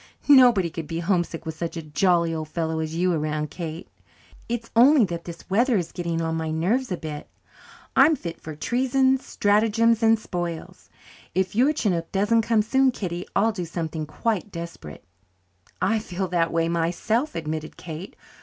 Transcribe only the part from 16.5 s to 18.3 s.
way myself," admitted Kate.